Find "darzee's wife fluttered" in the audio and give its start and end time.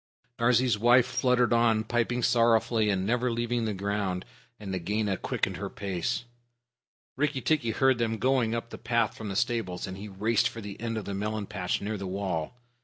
0.39-1.53